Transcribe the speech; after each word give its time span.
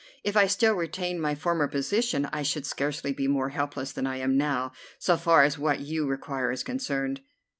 If 0.23 0.35
I 0.35 0.47
still 0.47 0.73
retained 0.73 1.21
my 1.21 1.35
former 1.35 1.67
position 1.67 2.25
I 2.33 2.41
should 2.41 2.65
scarcely 2.65 3.13
be 3.13 3.27
more 3.27 3.49
helpless 3.49 3.91
than 3.91 4.07
I 4.07 4.17
am 4.17 4.35
now, 4.35 4.71
so 4.97 5.15
far 5.15 5.43
as 5.43 5.59
what 5.59 5.81
you 5.81 6.07
require 6.07 6.49
is 6.51 6.63
concerned." 6.63 7.21